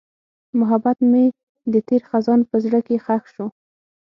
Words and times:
محبت 0.59 0.97
مې 1.11 1.25
د 1.73 1.75
تېر 1.87 2.01
خزان 2.09 2.39
په 2.49 2.55
زړه 2.63 2.79
کې 2.87 2.95
ښخ 3.05 3.23
شو. 3.33 3.45